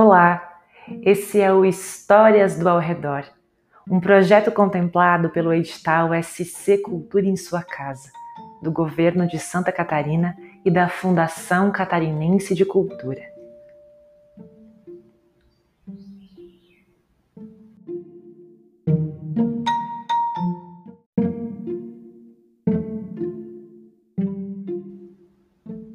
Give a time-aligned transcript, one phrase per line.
[0.00, 0.60] Olá,
[1.02, 3.24] esse é o Histórias do Ao Redor,
[3.90, 8.08] um projeto contemplado pelo edital SC Cultura em Sua Casa,
[8.62, 13.22] do governo de Santa Catarina e da Fundação Catarinense de Cultura.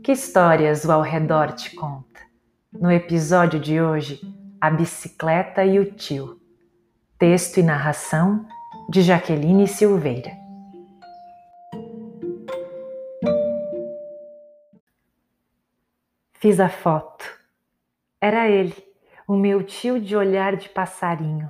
[0.04, 2.13] Que histórias o ao redor te conta?
[2.84, 4.20] No episódio de hoje,
[4.60, 6.42] a bicicleta e o tio.
[7.18, 8.46] Texto e narração
[8.90, 10.34] de Jaqueline Silveira.
[16.34, 17.24] Fiz a foto.
[18.20, 18.76] Era ele,
[19.26, 21.50] o meu tio de olhar de passarinho.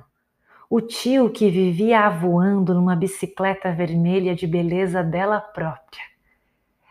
[0.70, 6.14] O tio que vivia voando numa bicicleta vermelha de beleza dela própria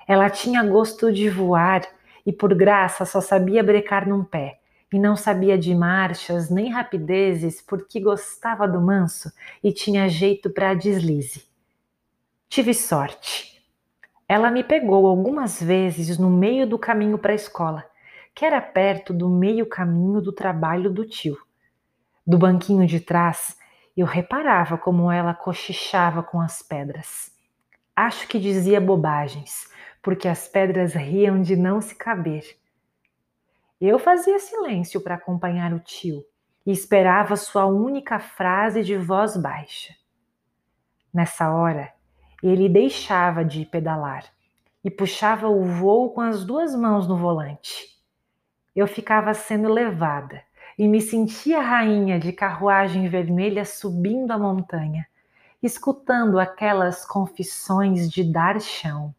[0.07, 1.81] ela tinha gosto de voar
[2.25, 4.59] e, por graça, só sabia brecar num pé,
[4.91, 9.31] e não sabia de marchas nem rapidezes porque gostava do manso
[9.63, 11.43] e tinha jeito para deslize.
[12.47, 13.59] Tive sorte.
[14.27, 17.83] Ela me pegou algumas vezes no meio do caminho para a escola,
[18.33, 21.37] que era perto do meio caminho do trabalho do tio.
[22.25, 23.57] Do banquinho de trás,
[23.97, 27.31] eu reparava como ela cochichava com as pedras.
[27.95, 29.67] Acho que dizia bobagens,
[30.03, 32.43] porque as pedras riam de não se caber.
[33.79, 36.23] Eu fazia silêncio para acompanhar o tio
[36.65, 39.95] e esperava sua única frase de voz baixa.
[41.13, 41.91] Nessa hora,
[42.41, 44.25] ele deixava de pedalar
[44.83, 47.97] e puxava o voo com as duas mãos no volante.
[48.75, 50.41] Eu ficava sendo levada
[50.77, 55.07] e me sentia rainha de carruagem vermelha subindo a montanha,
[55.61, 59.15] escutando aquelas confissões de dar chão.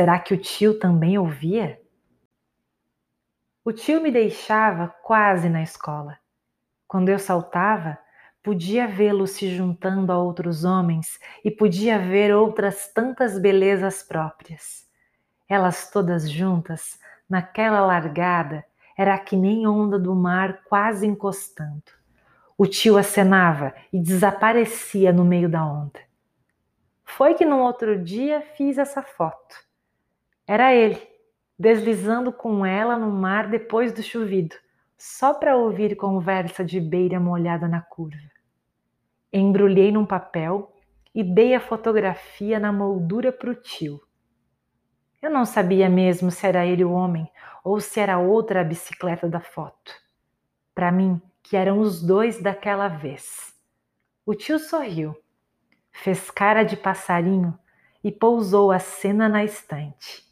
[0.00, 1.78] Será que o tio também ouvia?
[3.62, 6.18] O tio me deixava quase na escola.
[6.88, 7.98] Quando eu saltava,
[8.42, 14.88] podia vê-lo se juntando a outros homens e podia ver outras tantas belezas próprias.
[15.46, 18.64] Elas todas juntas, naquela largada,
[18.96, 21.92] era que nem onda do mar quase encostando.
[22.56, 26.00] O tio acenava e desaparecia no meio da onda.
[27.04, 29.68] Foi que no outro dia fiz essa foto.
[30.50, 31.00] Era ele,
[31.56, 34.56] deslizando com ela no mar depois do chovido,
[34.98, 38.18] só para ouvir conversa de beira molhada na curva.
[39.32, 40.74] Embrulhei num papel
[41.14, 44.00] e dei a fotografia na moldura para o tio.
[45.22, 47.30] Eu não sabia mesmo se era ele o homem
[47.62, 49.92] ou se era outra a bicicleta da foto.
[50.74, 53.54] Para mim, que eram os dois daquela vez.
[54.26, 55.16] O tio sorriu,
[55.92, 57.56] fez cara de passarinho
[58.02, 60.28] e pousou a cena na estante.